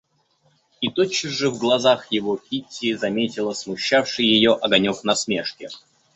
[0.81, 5.69] И тотчас же в глазах его Кити заметила смущавший её огонек насмешки.